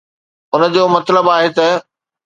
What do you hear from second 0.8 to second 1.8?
مطلب آهي ته.